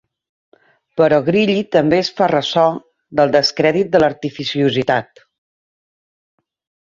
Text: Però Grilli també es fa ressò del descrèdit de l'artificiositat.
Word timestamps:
Però 0.99 1.17
Grilli 1.27 1.65
també 1.75 1.99
es 2.05 2.09
fa 2.19 2.29
ressò 2.31 2.63
del 3.19 3.33
descrèdit 3.37 3.91
de 3.97 4.01
l'artificiositat. 4.03 5.23